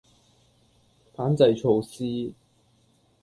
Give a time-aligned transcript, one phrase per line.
[1.13, 2.33] 反制措施